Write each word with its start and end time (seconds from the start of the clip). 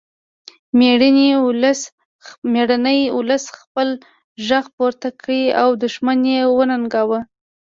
میړني 2.53 2.99
ولس 3.15 3.43
خپل 3.59 3.89
غږ 4.47 4.65
پورته 4.75 5.07
کړ 5.21 5.29
او 5.61 5.69
دښمن 5.83 6.19
یې 6.33 6.39
وننګاوه 6.57 7.19